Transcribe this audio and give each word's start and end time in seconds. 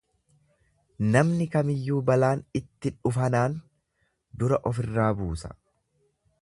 Namni 1.15 1.45
kamiyyuu 1.55 1.99
balaan 2.07 2.41
itti 2.61 2.95
dhufanaan 2.95 3.59
dura 4.43 4.61
ofirraa 4.71 5.11
buusa. 5.21 5.55